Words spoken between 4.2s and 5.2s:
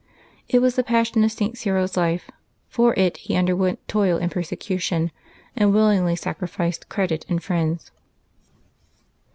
persecution,